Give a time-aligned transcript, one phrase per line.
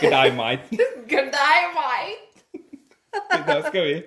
[0.00, 0.60] God day, mate.
[0.70, 2.22] Good day, mate!
[3.46, 4.02] Da skal vi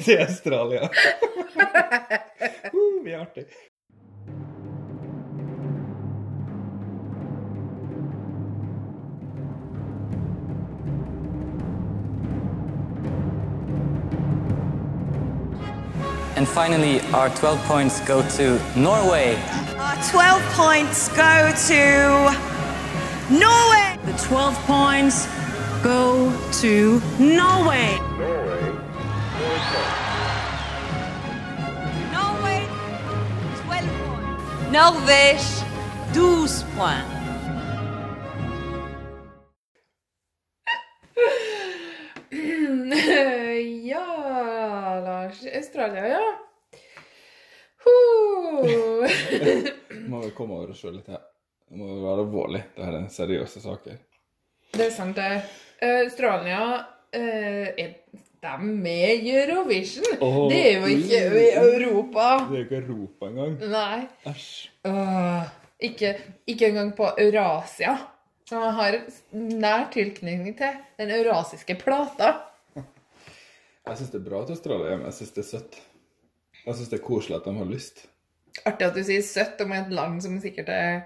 [0.00, 0.88] til Australia.
[2.74, 3.44] Uh, vi er artig.
[16.44, 19.34] And finally, our 12 points go to Norway.
[19.78, 21.80] Our 12 points go to
[23.32, 23.96] Norway.
[24.04, 25.26] The 12 points
[25.82, 26.30] go
[26.60, 27.96] to Norway.
[32.12, 32.68] Norway,
[33.64, 34.68] 12 points.
[34.70, 35.64] Norvège,
[36.12, 37.23] 12 points.
[45.74, 46.38] Australia, ja.
[50.06, 51.24] Må vi komme over oss sjøl litt her.
[51.66, 52.60] Det må være alvorlig.
[52.76, 53.96] her er seriøse saker.
[54.70, 55.42] Det er sant, det.
[55.82, 60.06] Australia uh, Er de med Eurovision?
[60.22, 62.30] Oh, det er jo ikke i Europa.
[62.46, 63.58] Det er jo ikke Europa engang.
[63.74, 64.00] Nei.
[64.30, 64.48] Æsj.
[64.86, 65.42] Uh,
[65.90, 66.14] ikke,
[66.46, 67.98] ikke engang på Eurasia,
[68.46, 69.02] som jeg har
[69.66, 70.82] nær tilknytning til.
[71.02, 72.36] Den eurasiske plata.
[73.84, 75.10] Jeg syns det er bra at Australia er med.
[75.10, 75.80] Jeg syns det er søtt.
[76.64, 78.06] Jeg syns det er koselig at de har lyst.
[78.64, 81.02] Artig at du sier søtt om et land som sikkert er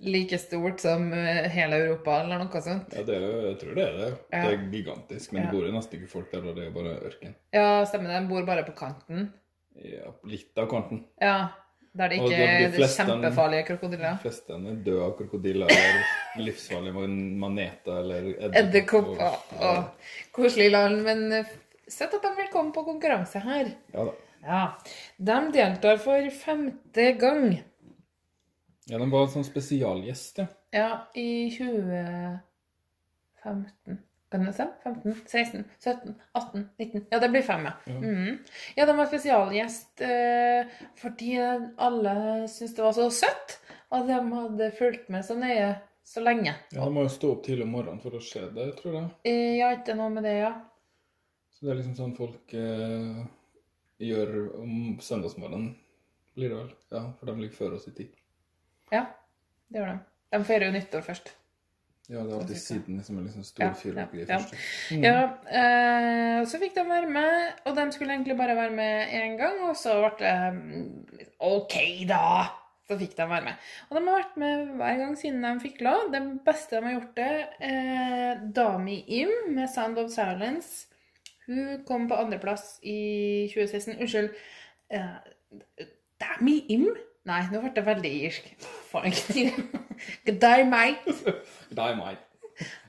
[0.00, 2.92] like stort som eh, hele Europa, eller noe sånt.
[2.96, 4.10] Ja, det er, jeg tror det er det.
[4.32, 4.42] Ja.
[4.44, 5.46] Det er gigantisk, men Ja.
[5.50, 7.34] det bor jo nesten ikke folk der, og det er bare ørken.
[7.52, 8.20] Ja, stemmer det.
[8.22, 9.26] De bor bare på kanten.
[9.80, 11.02] Ja, litt av kanten.
[11.20, 11.34] Ja,
[11.96, 14.12] der det ikke de- de er fleste- kjempefarlige krokodiller.
[14.22, 18.30] De fleste er døde av krokodiller eller livsfarlige man- maneter eller
[18.62, 19.90] Edderkopper.
[20.32, 21.44] Koselig land, men
[21.90, 23.72] søtt at de vil komme på konkurranse her.
[23.94, 24.12] ja da.
[24.40, 24.60] Ja.
[25.18, 27.58] De deltar for femte gang.
[28.88, 30.46] Ja, de var en sånn spesialgjest, ja.
[30.72, 30.86] Ja,
[31.18, 32.40] i 2015.
[34.30, 34.66] Kan det se?
[34.84, 37.72] 15, 16, 17, 18, 19 Ja, det blir fem, ja.
[37.86, 37.92] Ja.
[37.98, 38.38] Mhm.
[38.76, 40.66] Ja, de var spesialgjest eh,
[41.02, 41.32] fordi
[41.76, 42.12] alle
[42.48, 43.56] syntes det var så søtt,
[43.90, 45.72] at de hadde fulgt med så nøye
[46.06, 46.54] så lenge.
[46.72, 49.08] Ja, De må jo stå opp tidlig om morgenen for å se det, tror jeg.
[49.26, 50.52] Eh, Ja, ikke noe med det, ja.
[51.60, 53.16] Så det er liksom sånn folk eh,
[54.00, 54.30] gjør
[54.62, 55.74] om søndagsmorgenen,
[56.32, 56.70] blir det vel.
[56.94, 58.14] Ja, for de ligger før oss i tid.
[58.94, 59.02] Ja,
[59.68, 59.98] det gjør de.
[60.32, 61.28] De feirer jo nyttår først.
[62.08, 64.38] Ja, det er alltid siden som er liksom Ja, stor ja, fyrverkeri ja.
[64.40, 64.56] først.
[65.04, 65.20] Ja,
[65.60, 69.60] eh, så fikk de være med, og de skulle egentlig bare være med én gang,
[69.68, 71.76] og så ble det mm, OK,
[72.08, 72.48] da!
[72.88, 73.66] Så fikk de være med.
[73.90, 76.08] Og de har vært med hver gang siden de fikk lov.
[76.10, 77.34] Det beste de har gjort det,
[77.68, 80.88] eh, Dami Im med 'Sound of Silence'.
[81.50, 82.96] Hun kom på andreplass i
[83.50, 83.98] 2016.
[84.00, 84.30] Unnskyld.
[84.94, 85.86] Eh,
[86.22, 86.90] Dami Im?
[87.28, 88.46] Nei, nå ble det veldig irsk.
[88.94, 89.50] Mate.
[90.26, 91.34] G'day, mate.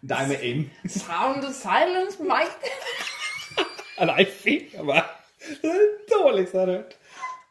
[0.02, 0.70] Die me im.
[0.88, 2.72] Sound of silence, mate.
[4.12, 4.56] Nei, fy.
[4.72, 6.96] Det er det dårligste jeg har hørt.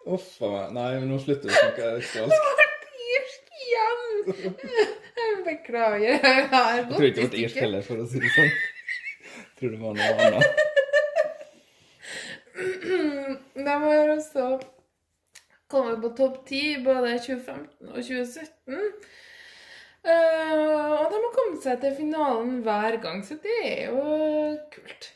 [0.07, 0.73] Uff a meg.
[0.77, 2.67] Nei, nå slutter vi å snakke australsk.
[3.17, 4.59] irsk igjen!
[5.21, 6.09] Jeg Beklager.
[6.09, 8.53] Jeg Jeg tror ikke det ble irsk heller, for å si det sånn.
[9.37, 10.70] Jeg tror det var noe annet.
[13.67, 14.51] De har også
[15.71, 18.93] kommet på topp ti både 2015 og 2017.
[20.01, 24.05] Uh, og de har kommet seg til finalen hver gang, så det er jo
[24.73, 25.11] kult.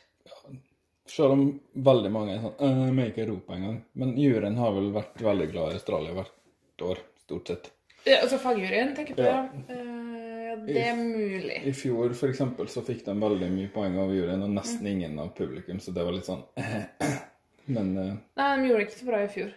[1.09, 1.45] Selv om
[1.87, 3.79] veldig mange er sånn uh, Vi er ikke i Europa engang.
[3.97, 7.71] Men juryen har vel vært veldig glad i Australia hvert år, stort sett.
[8.05, 9.25] Ja, altså fagjuryen, tenker på.
[9.25, 9.45] Ja.
[9.47, 9.75] Ja.
[9.75, 11.61] Eh, ja, det er mulig.
[11.65, 15.17] I fjor for eksempel, så fikk de veldig mye poeng av juryen, og nesten ingen
[15.19, 16.43] av publikum, så det var litt sånn
[17.65, 19.53] Men uh, Nei, de gjorde det ikke så bra i fjor.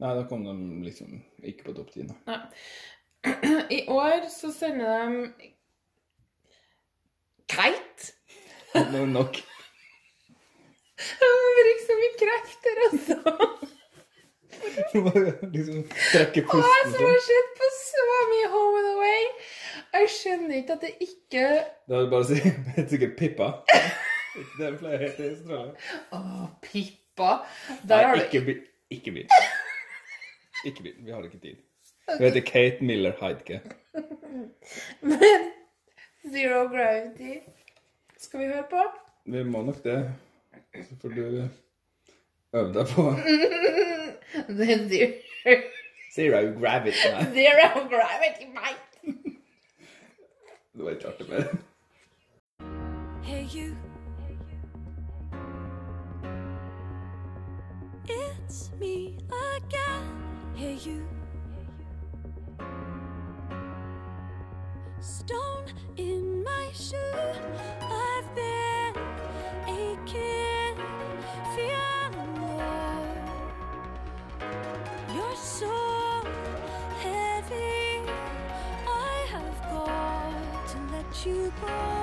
[0.00, 0.54] Nei, da kom de
[0.86, 2.06] liksom ikke på topp ti.
[3.78, 5.50] I år så sender de
[7.50, 8.12] Kite.
[8.72, 9.40] Det er nok.
[11.00, 13.16] De bruker så mye krefter, altså.
[15.54, 17.28] Liksom trekke pusten jeg pusten som har sånn.
[17.28, 19.22] sett på så mye Home and Away,
[19.94, 21.44] jeg skjønner ikke at det ikke
[21.88, 23.48] Det er bare å si Det heter sikkert Pippa.
[23.70, 25.72] Ikke det flere pleier å hete i Australia.
[26.18, 26.99] Å, Pippa.
[27.18, 28.60] Der har Nei, du ikke bil.
[28.90, 29.28] Ikke bil.
[30.66, 30.94] Ikke bil.
[30.98, 31.56] Vi har ikke tid.
[32.08, 33.60] Hun heter Kate Miller Heidke.
[35.00, 35.50] Men
[36.32, 37.38] Zero Gravity
[38.18, 38.82] skal vi høre på?
[39.24, 40.14] Vi må nok det.
[40.74, 41.48] Så får du
[42.52, 43.02] øve deg på
[44.58, 45.60] Det er Zero,
[46.14, 47.06] Zero Gravity.
[47.12, 49.14] Nei, zero Gravity, mate.
[50.74, 51.54] det var ikke artig mer.
[53.22, 53.89] Hey you.
[58.12, 59.16] It's me
[59.56, 60.04] again.
[60.56, 61.06] Hey, you.
[64.98, 65.66] Stone
[65.96, 66.96] in my shoe.
[67.80, 68.94] I've been
[69.68, 70.76] aching,
[71.54, 73.06] feeling low.
[75.14, 75.72] You're so
[76.98, 78.02] heavy.
[78.88, 81.99] I have got to let you go.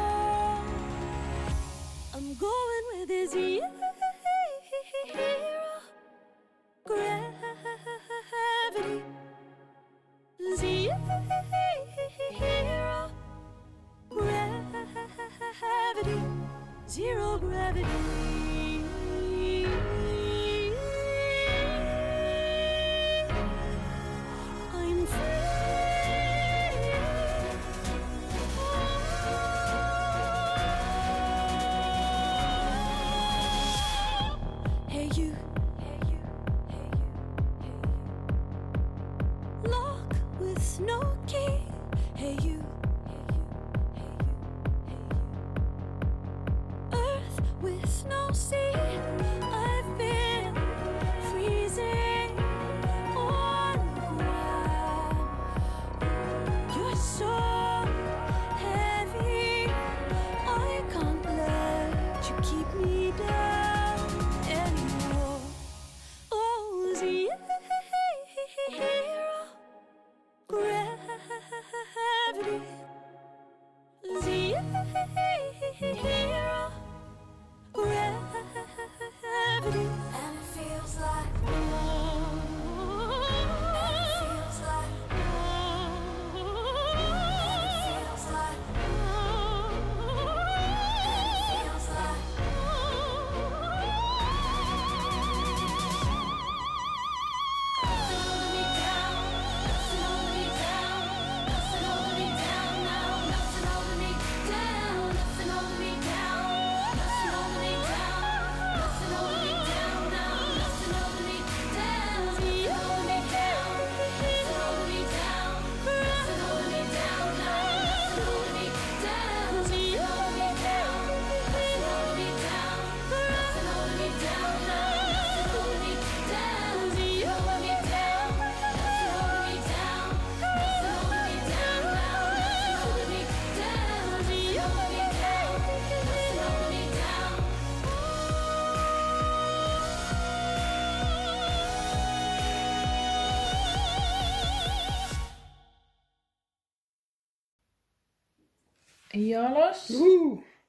[149.18, 149.88] Ja, Lars?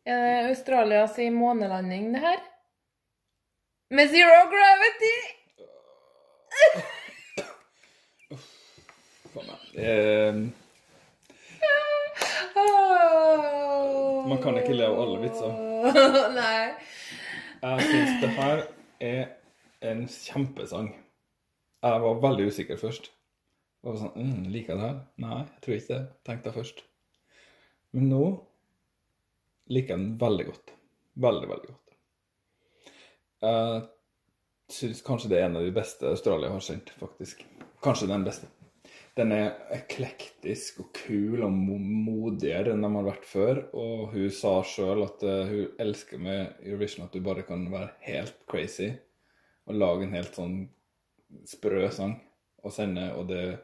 [0.08, 2.38] Er det Australias månelanding, det her?
[3.90, 5.16] Med zero gravity!
[9.34, 9.60] Faen meg.
[9.76, 10.34] Eh,
[14.28, 15.52] Man kan ikke le av alle vitser.
[16.40, 16.64] Nei.
[17.62, 18.64] Jeg syns det her
[19.04, 19.22] er
[19.88, 20.90] en kjempesang.
[21.84, 23.08] Jeg var veldig usikker først.
[23.82, 24.98] Jeg var sånn, mm, Liker jeg det her?
[25.24, 26.00] Nei, jeg tror ikke det.
[26.28, 26.84] Tenkte deg først.
[27.98, 28.24] Men nå
[29.74, 30.74] liker jeg den veldig godt.
[31.18, 31.96] Veldig, veldig godt.
[33.42, 33.80] Jeg
[34.70, 37.42] syns kanskje det er en av de beste Australia har sendt, faktisk.
[37.82, 38.46] Kanskje den beste.
[39.18, 43.62] Den er eklektisk og kul og modigere enn de har vært før.
[43.74, 47.90] Og hun sa sjøl at eh, hun elsker med Eurovision at du bare kan være
[48.06, 48.92] helt crazy
[49.66, 50.56] og lage en helt sånn
[51.50, 52.14] sprø sang
[52.62, 53.58] og sende, og det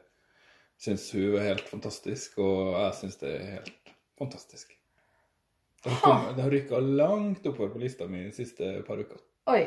[0.83, 3.84] syns hun er helt fantastisk, og jeg syns det er helt
[4.19, 4.77] fantastisk.
[5.85, 9.19] Det har, kommet- det har rykka langt oppover på lista mi de siste par uker.
[9.53, 9.65] Oi.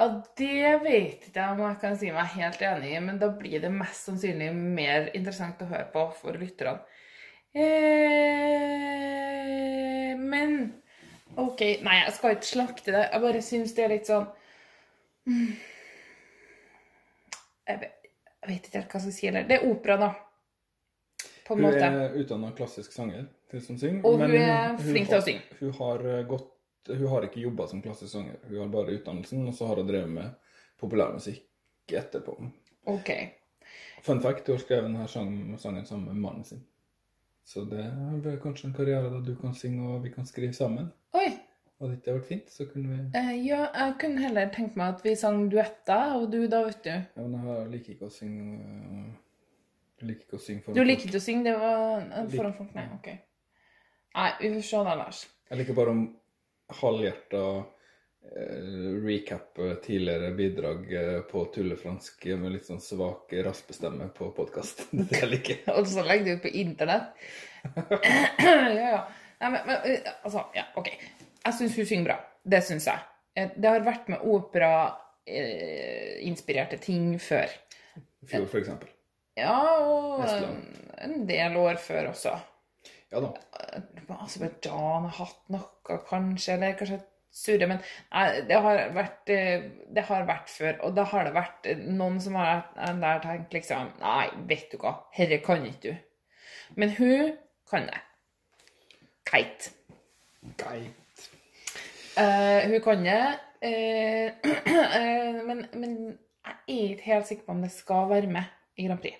[0.00, 3.28] Ja, det vet ikke jeg om jeg kan si meg helt enig i, men da
[3.36, 6.80] blir det mest sannsynlig mer interessant å høre på for lytterne.
[7.52, 7.60] Eh,
[10.16, 10.72] men
[11.36, 13.04] OK, nei, jeg skal ikke slakte det.
[13.12, 14.26] Jeg bare syns det er litt sånn
[15.26, 15.50] mm.
[17.68, 19.44] jeg vet ikke helt hva jeg skal si heller.
[19.50, 20.10] Det er opera, da.
[21.50, 21.90] På en Hun måte.
[21.90, 24.04] er utdanna klassisk sanger, til som synger.
[24.06, 25.42] Og hun er flink til å synge.
[25.58, 26.48] Hun har, eh, gått,
[26.88, 28.36] hun har ikke jobba som klassisk sanger.
[28.46, 30.30] Hun har bare utdannelsen, og så har hun drevet med
[30.78, 31.42] populærmusikk
[31.90, 32.38] etterpå.
[32.86, 33.10] OK.
[34.02, 36.62] Fun fact, hun har skrevet denne sang, sangen sammen med mannen sin.
[37.44, 37.84] Så det
[38.22, 40.92] blir kanskje en karriere da du kan synge og vi kan skrive sammen.
[41.18, 41.26] Oi.
[41.80, 44.94] Hadde ikke det vært fint, så kunne vi Eh, ja, jeg kunne heller tenkt meg
[44.94, 46.90] at vi sang duetter, og du da, vet du.
[46.90, 49.14] Ja, men jeg liker ikke å synge
[50.00, 50.76] Jeg liker ikke å synge foran folk?
[50.76, 51.08] Du liker folk.
[51.10, 52.70] ikke å synge, det var eh, Lik- foran folk?
[52.74, 53.08] Nei, OK.
[54.16, 55.18] Nei, vi får se da, Lars.
[55.50, 56.00] Jeg liker bare om
[56.80, 64.76] halvhjerta eh, recappe tidligere bidrag eh, på tullefransk med litt sånn svak raspestemme på podkast.
[64.96, 65.68] Det jeg liker jeg.
[65.76, 67.06] Og så legger du ut på internett.
[68.40, 69.02] ja, ja.
[69.40, 70.88] Nei, men, men eh, altså, ja, OK.
[71.44, 72.16] Jeg syns hun synger bra.
[72.56, 72.98] Det syns jeg.
[73.36, 74.18] Eh, Det har vært med
[75.30, 77.48] opera-inspirerte ting før.
[78.20, 78.88] I fjor, for eksempel.
[79.40, 80.24] Ja, og
[81.00, 82.34] en del år før også.
[83.10, 83.30] Ja da.
[84.20, 87.00] Aserbajdsjan har hatt noe, kanskje, eller kanskje
[87.34, 91.34] surre, men nei, det har vært eh, Det har vært før, og da har det
[91.34, 95.66] vært eh, noen som har eh, der tenkt liksom Nei, vet du hva, herre kan
[95.66, 95.92] ikke du.
[96.78, 97.36] Men hun
[97.70, 98.02] kan det.
[99.26, 99.70] Keit.
[100.58, 101.28] Geit.
[102.18, 103.22] Uh, hun kan det,
[103.60, 106.18] Uh, uh, men, men
[106.66, 108.42] jeg er ikke helt sikker på om det skal være med
[108.76, 109.18] i Grand Prix.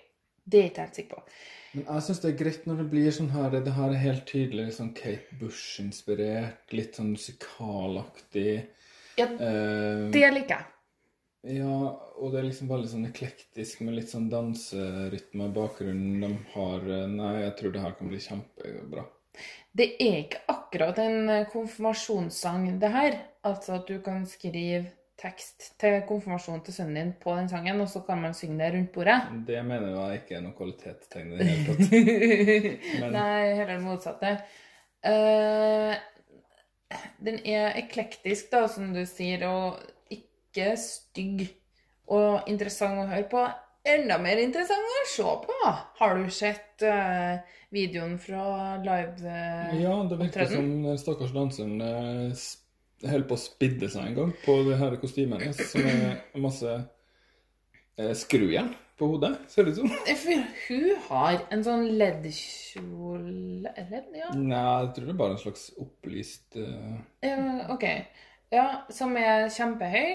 [0.51, 1.39] Det er jeg ikke helt sikker på.
[1.71, 4.25] Men jeg syns det er greit når det blir sånn her Det her er helt
[4.27, 6.73] tydelig sånn Kate Bush-inspirert.
[6.75, 8.53] Litt sånn musikalaktig.
[9.19, 10.67] Ja, Eh, det liker jeg.
[11.57, 11.77] Ja,
[12.21, 16.21] og det er liksom veldig sånn eklektisk med litt sånn danserytme i bakgrunnen.
[16.21, 19.07] De har eh, Nei, jeg tror det her kan bli kjempebra.
[19.71, 23.17] Det er ikke akkurat en konfirmasjonssang, det her.
[23.47, 27.89] Altså at du kan skrive tekst til konfirmasjonen til sønnen din på den sangen, og
[27.89, 29.17] så kan man synge det rundt bordet.
[29.47, 31.95] Det mener jeg ikke er noe kvalitetstegn i det hele tatt.
[33.03, 34.33] Men- Nei, heller det motsatte.
[35.05, 35.93] Uh,
[37.23, 39.79] den er eklektisk, da, som du sier, og
[40.11, 41.45] ikke stygg.
[42.11, 43.45] Og interessant å høre på.
[43.87, 45.59] Enda mer interessant å se på.
[46.01, 47.39] Har du sett uh,
[47.71, 48.43] videoen fra
[48.83, 52.33] live eh, Ja, det virker som den stakkars danseren eh,
[53.09, 56.73] holder på å spidde seg en gang på det her kostymet hennes, som er masse
[57.97, 59.93] eh, skrujern på hodet, ser det ut som.
[60.21, 63.31] For hun har en sånn leddkjole
[63.91, 64.29] Ledd, ja.
[64.37, 66.99] Nei, jeg tror det er bare en slags opplyst uh...
[67.25, 67.37] ja.
[67.73, 67.85] OK.
[68.51, 70.09] Ja, som er kjempehøy.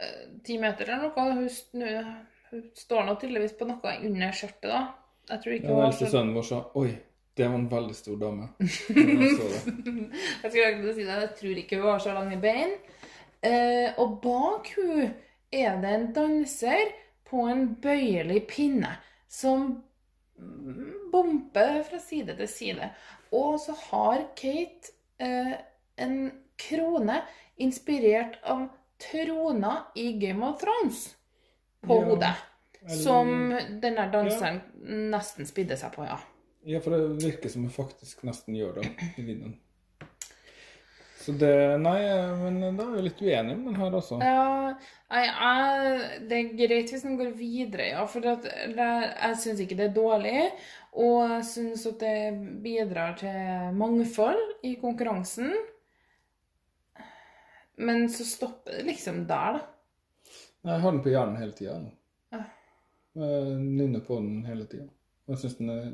[0.00, 1.26] Eh, Ti meter eller noe.
[1.40, 2.16] Hun, snu-
[2.52, 4.82] hun står nå tydeligvis på noe under skjørtet, da.
[5.30, 6.90] Jeg tror ikke Ja, hun har så sønnen vår sa Oi,
[7.40, 8.48] det var en veldig stor dame.
[8.60, 10.52] Jeg.
[10.54, 12.72] Jeg skulle si det, jeg tror ikke hun har så lange bein.
[13.42, 15.10] Eh, og bak hun
[15.52, 16.90] er det en danser
[17.30, 18.90] på en bøyelig pinne
[19.30, 19.78] som
[21.12, 22.90] bomper fra side til side.
[23.32, 24.92] Og så har Kate
[25.22, 25.54] eh,
[26.00, 26.16] en
[26.60, 27.20] krone
[27.60, 28.66] inspirert av
[29.00, 31.06] trona i Game of Thrones
[31.86, 32.34] på Ja, hodet.
[32.82, 33.30] eller- Som
[33.80, 34.60] den der danseren
[35.10, 36.18] nesten spidde seg på, ja.
[36.68, 39.56] Ja, for det virker som hun faktisk nesten gjør det i videoen.
[41.20, 41.98] Så det Nei,
[42.40, 44.18] men da er vi litt uenige om den her også.
[44.24, 44.72] Ja,
[45.12, 48.04] jeg, jeg, det er greit hvis den går videre, ja.
[48.08, 50.46] For at det, jeg syns ikke det er dårlig.
[51.00, 52.14] Og jeg syns at det
[52.64, 55.52] bidrar til mangfold i konkurransen.
[57.80, 59.66] Men så stopper det liksom der, da.
[60.60, 61.76] Nei, Jeg har den på hjernen hele tida.
[62.32, 62.42] Ja.
[63.20, 64.88] Jeg nynner på den hele tida.
[65.30, 65.84] Jeg synes den er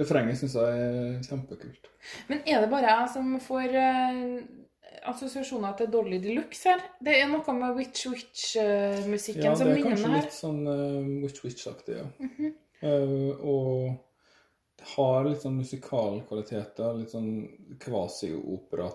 [0.00, 1.88] Refrenget syns jeg er kjempekult.
[2.30, 4.36] Men er det bare jeg som får eh,
[5.10, 6.84] assosiasjoner til Dolly de Luxe her?
[7.04, 11.44] Det er noe med Witch Witch-musikken Ja, som det er kanskje litt sånn uh, Witch
[11.44, 12.52] Witch-aktig, ja.
[12.82, 13.92] Eh, og
[14.80, 16.96] det har litt sånn musikalkvaliteter.
[16.98, 17.28] Litt sånn
[17.84, 18.88] kvasi-opera.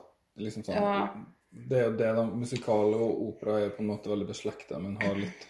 [0.44, 1.08] Liksom sånn Ja.
[1.48, 2.26] Det er jo det, da.
[2.28, 5.46] Musikal og opera er på en måte veldig beslekta, men har litt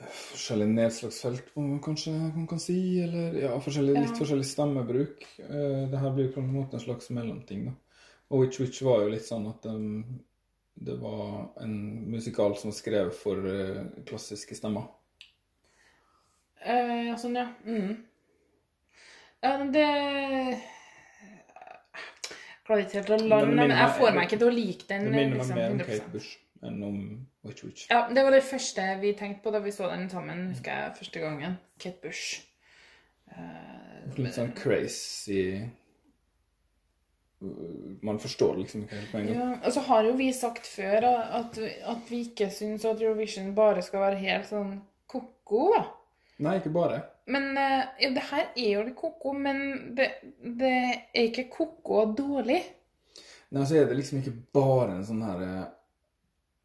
[0.00, 2.78] eh, forskjellig nedslagsfelt, om man kanskje man kan si.
[3.04, 4.18] Eller ja, forskjellig, litt Ja.
[4.18, 5.26] forskjellig stemmebruk.
[5.38, 7.72] Eh, det her blir på en måte en slags mellomting, da.
[8.30, 10.04] Og Witch Witch var jo litt sånn at um,
[10.74, 14.86] det var en musikal som var skrevet for uh, klassiske stemmer.
[16.62, 17.48] Uh, ja, sånn, ja.
[17.66, 17.96] Mm.
[19.42, 20.58] Men det Jeg
[22.66, 25.08] klarer ikke helt å lande, Men jeg får meg ikke til å like den.
[25.08, 25.90] Det minner meg liksom, mer om 100%.
[25.90, 26.96] Kate Bush enn om
[27.46, 27.86] Witch Witch.
[27.90, 30.96] Ja, Det var det første vi tenkte på da vi så den sammen, husker jeg,
[30.98, 31.58] første gangen.
[31.80, 32.40] Kate Bush.
[33.30, 35.60] Uh, Litt sånn crazy
[38.02, 39.36] Man forstår det liksom ikke helt på en gang.
[39.38, 41.06] ja, og så har jo vi sagt før
[41.38, 41.56] at,
[41.88, 44.74] at vi ikke syns at Eurovision bare skal være helt sånn
[45.08, 45.86] ko-ko, da.
[46.44, 46.98] Nei, ikke bare.
[47.30, 49.62] Men eh, ja, det her er jo litt ko-ko, men
[49.96, 50.10] det,
[50.42, 50.74] det
[51.14, 52.60] er ikke ko-ko dårlig.
[53.56, 55.64] Nei, så er det liksom ikke bare en sånn her eh,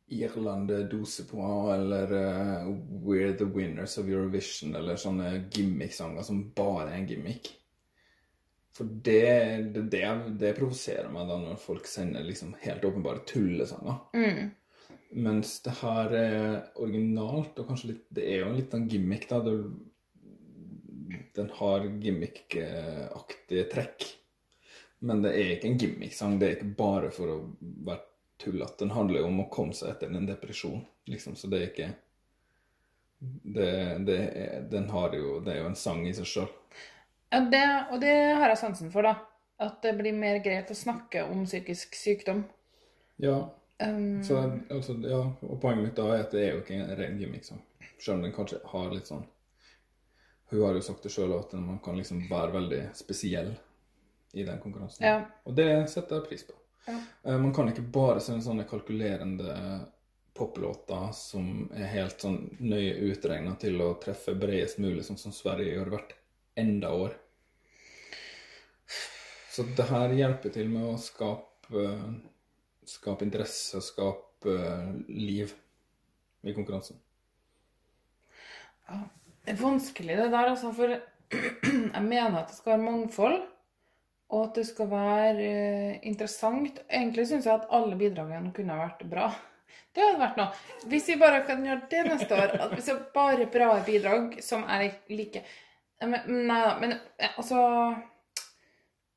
[0.08, 1.42] Irland dose på,
[1.74, 2.68] eller uh,
[3.06, 7.50] We're the winners of Eurovision, eller sånne gimmick-sanger som bare er en gimmick.
[8.76, 10.06] For det, det, det,
[10.40, 14.02] det provoserer meg da når folk sender liksom helt åpenbare tullesanger.
[14.14, 14.52] Mm.
[15.26, 16.48] Mens det her er
[16.84, 19.40] originalt, og kanskje litt Det er jo en liten gimmick, da.
[19.46, 19.56] Det,
[21.36, 24.10] den har gimmick-aktige trekk.
[25.06, 26.36] Men det er ikke en gimmick-sang.
[26.40, 27.40] Det er ikke bare for å
[27.88, 28.04] være
[28.42, 28.80] tullete.
[28.80, 31.92] Den handler jo om å komme seg etter en depresjon, liksom, så det er ikke
[33.56, 33.70] det,
[34.06, 34.18] det
[34.70, 36.50] Den har jo Det er jo en sang i seg sjøl.
[37.32, 39.16] Ja, det, og det har jeg sansen for, da.
[39.60, 42.44] At det blir mer greit å snakke om psykisk sykdom.
[43.24, 43.38] Ja.
[43.80, 44.38] Um, Så,
[44.72, 47.44] altså, ja, og poenget mitt da er at det er jo ikke en ren gimmick,
[47.44, 47.60] liksom
[48.00, 49.26] Selv om den kanskje har litt sånn
[50.48, 53.52] Hun har jo sagt det sjøl at man kan liksom være veldig spesiell
[54.32, 55.04] i den konkurransen.
[55.04, 55.26] Ja.
[55.48, 56.56] Og det setter jeg pris på.
[56.86, 57.00] Ja.
[57.24, 59.56] Eh, Man kan ikke bare se sånne kalkulerende
[60.36, 65.78] poplåter som er helt sånn nøye utregna til å treffe bredest mulig, sånn som Sverige
[65.78, 66.16] gjør hvert
[66.60, 67.16] enda år.
[69.56, 71.86] Så det her hjelper til med å skape,
[72.84, 74.56] skape interesse og skape
[75.08, 75.54] liv
[76.44, 77.00] i konkurransen.
[78.86, 80.92] Det er vanskelig det der, altså, for
[81.96, 83.40] jeg mener at det skal være mangfold,
[84.34, 86.80] og at det skal være eh, interessant.
[86.90, 89.30] Egentlig syns jeg at alle bidragene kunne ha vært bra.
[89.96, 90.64] Det hadde vært noe.
[90.92, 94.34] Hvis vi bare kan gjøre det neste år, at hvis det er bare bra bidrag
[94.44, 95.54] som jeg liker
[96.04, 97.62] men, Nei da, men eh, altså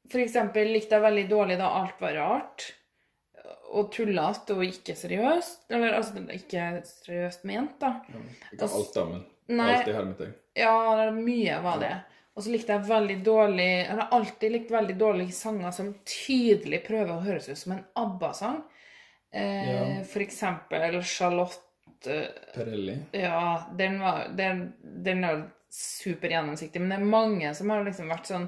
[0.06, 2.68] For eksempel likte jeg veldig dårlig da alt var rart.
[3.74, 5.66] Og tullete og ikke seriøst.
[5.74, 7.96] Eller altså ikke seriøst ment, da.
[8.52, 10.32] Ikke alt, da, men alt i hermetegn.
[10.56, 11.92] Ja, mye var det.
[12.38, 16.84] Og så likte jeg veldig dårlig Jeg har alltid likt veldig dårlige sanger som tydelig
[16.86, 18.60] prøver å høres ut som en ABBA-sang.
[19.34, 20.04] Eh, Ja.
[20.06, 22.94] For eksempel Charlotte eh, Perelli.
[23.12, 25.54] Ja, den, var, den, den er supergjennomsiktig.
[25.68, 28.46] super gjennomsiktig, men det er mange som har liksom vært sånn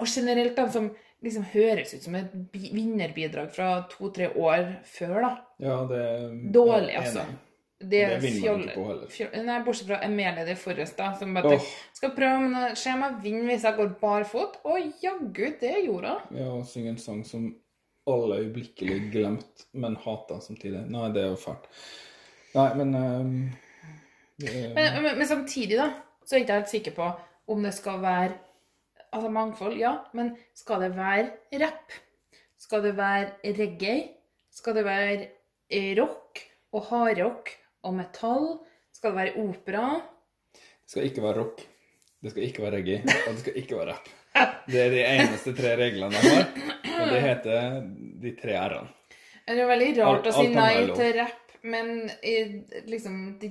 [0.00, 0.90] Og generelt de som
[1.24, 5.30] liksom høres ut som et vinnerbidrag fra to-tre år før, da.
[5.60, 7.24] Ja, det er Dårlig, altså.
[7.24, 7.49] enig.
[7.80, 9.06] Det, Det vinner man ikke på heller.
[9.08, 11.68] fjoll- Nei, bortsett fra Emilie de Forrest, da, som bare oh.
[11.96, 14.58] skal prøve, men se om jeg vinner hvis jeg går barfot.
[14.68, 16.36] Å, jaggu, det gjorde hun.
[16.36, 17.48] Ja, og synge en sang som
[18.10, 20.84] alle øyeblikkelig glemt, men hata samtidig.
[20.92, 21.66] Nei, det er jo fælt.
[22.52, 23.34] Nei, men um,
[24.40, 25.88] det Men, men, men samtidig, da,
[26.24, 27.10] så er jeg ikke helt sikker på
[27.50, 28.38] om det skal være
[29.10, 31.94] Altså mangfold, ja, men skal det være rapp?
[32.62, 34.04] Skal det være reggae?
[34.54, 35.24] Skal det være
[35.66, 36.38] eh, rock
[36.70, 37.50] og hardrock
[37.86, 38.48] og metall?
[38.94, 39.84] Skal det være opera?
[40.54, 41.60] Det skal ikke være rock,
[42.20, 44.08] det skal ikke være reggae, og det skal ikke være rap.
[44.70, 46.48] Det er de eneste tre reglene jeg har,
[47.00, 47.78] og det heter
[48.22, 48.96] de tre r-ene.
[49.46, 52.34] Det er jo veldig rart å si nei til rapp, men i
[52.86, 53.50] liksom de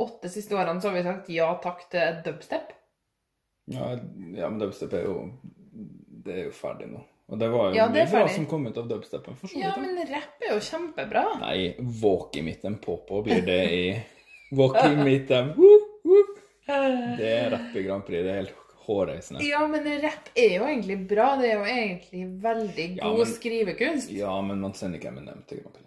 [0.00, 2.72] åtte siste årene så har vi sagt ja takk til dubstep.
[3.68, 3.90] Ja,
[4.38, 5.16] ja, men dubstep er jo
[6.24, 7.02] Det er jo ferdig nå.
[7.28, 9.36] Og det var jo Ja, mye bra som kom ut av dubstepen.
[9.36, 11.24] for så Ja, vidt, men rapp er jo kjempebra.
[11.42, 13.82] Nei, walk i midten på-på blir det i
[14.56, 15.50] Walk i midten.
[17.18, 18.22] Det er rapp i Grand Prix.
[18.24, 18.54] Det er helt
[18.86, 19.42] hårreisende.
[19.44, 21.34] Ja, men rapp er jo egentlig bra.
[21.36, 24.10] Det er jo egentlig veldig Ja, god men- skrivekunst.
[24.10, 25.84] Ja, men man sender ikke Eminem til Grand Prix.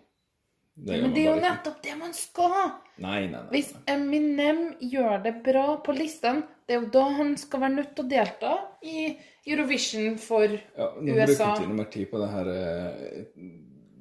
[0.81, 1.45] Det Men det er jo ikke.
[1.45, 2.53] nettopp det man skal!
[3.01, 3.41] Nei, nei, nei.
[3.53, 3.67] Hvis.
[3.91, 8.05] Eminem gjør det bra på listen, det er jo da han skal være nødt til
[8.05, 9.03] å delta i
[9.45, 11.51] Eurovision for Ja, nå USA.
[11.51, 13.05] bruker du nummer ti på det her eh,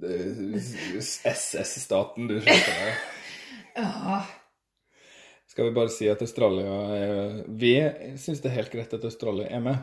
[0.09, 0.57] eh,
[1.05, 2.95] SS-staten du skjønner det?
[3.81, 4.23] Ja.
[5.51, 7.75] Skal vi bare si at Australia er Vi
[8.19, 9.79] syns det er helt greit at Australia er med.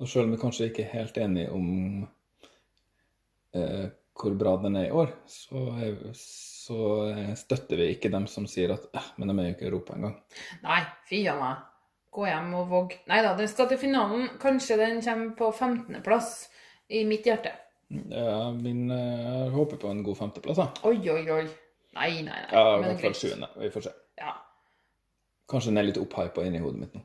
[0.00, 1.66] Og selv om vi kanskje ikke er helt enige om
[3.54, 3.88] eh,
[4.20, 5.64] hvor bra den er i år, så,
[6.16, 6.78] så
[7.40, 9.96] støtter vi ikke dem som sier at eh, men de er jo ikke i Europa
[9.96, 10.18] engang.
[10.66, 11.66] Nei, fy a meg.
[12.10, 12.94] Gå hjem og våg.
[13.10, 14.28] Nei da, den skal til finalen.
[14.42, 16.30] Kanskje den kommer på 15.-plass
[16.98, 17.52] i mitt hjerte.
[17.90, 20.68] Ja, min jeg håper på en god femteplass, da.
[20.90, 21.44] Oi, oi, oi.
[21.98, 22.50] Nei, nei, nei.
[22.54, 23.46] Ja, i hvert fall 7.
[23.62, 23.94] Vi får se.
[24.18, 24.34] Ja.
[25.50, 27.02] Kanskje den er litt opphypa inni hodet mitt nå.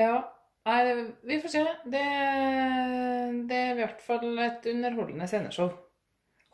[0.00, 0.14] ja.
[0.64, 1.64] Nei, vi får se.
[1.92, 2.04] Det,
[3.48, 5.72] det er i hvert fall et underholdende sceneshow.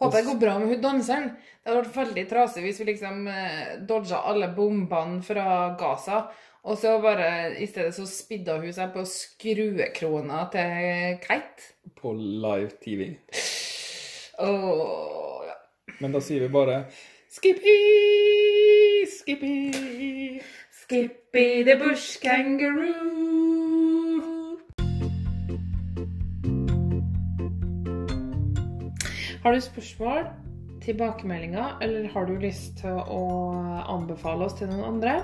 [0.01, 1.27] Håper det går bra med hun danseren.
[1.61, 5.45] Det hadde vært veldig trasig hvis vi liksom eh, dodga alle bombene fra
[5.79, 6.23] Gaza,
[6.65, 7.29] og så bare
[7.61, 11.71] i stedet så spidda hun seg på skruekrona til Kate.
[12.01, 13.13] På live TV.
[14.41, 15.57] Åh, ja.
[16.01, 16.83] Men da sier vi bare
[17.31, 17.79] Skippy,
[19.07, 20.41] Skippy.
[20.81, 23.60] Skippy the bush kangaroo.
[29.51, 30.27] Har du spørsmål,
[30.83, 33.25] tilbakemeldinger, eller har du lyst til å
[33.91, 35.15] anbefale oss til noen andre?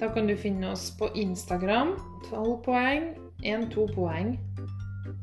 [0.00, 1.92] Da kan du finne oss på Instagram,
[2.26, 3.06] 12 poeng,
[3.46, 4.34] 1-2 poeng.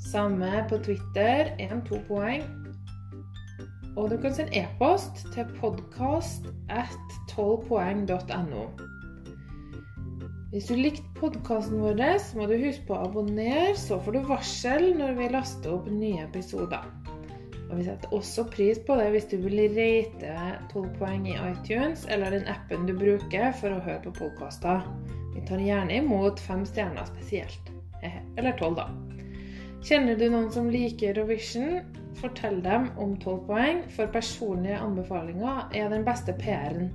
[0.07, 2.47] Samme på Twitter, 1-2 poeng.
[3.97, 8.65] Og du kan sende e-post til podkast at 12poeng.no.
[10.55, 14.27] Hvis du likte podkasten vår, så må du huske på å abonnere, så får du
[14.31, 17.02] varsel når vi laster opp nye episoder.
[17.73, 20.33] Og vi setter også pris på det hvis du vil rate
[20.69, 24.83] 12 poeng i iTunes eller den appen du bruker for å høre på podkaster.
[25.33, 27.71] Vi tar gjerne imot fem stjerner spesielt.
[28.37, 28.85] Eller tolv, da.
[29.81, 31.81] Kjenner du noen som liker Eurovision?
[32.21, 36.91] Fortell dem om 12 poeng, for personlige anbefalinger er den beste PR-en.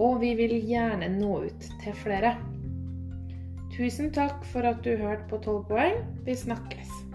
[0.00, 2.38] Og vi vil gjerne nå ut til flere.
[3.76, 6.00] Tusen takk for at du hørte på 12 poeng.
[6.24, 7.05] Vi snakkes.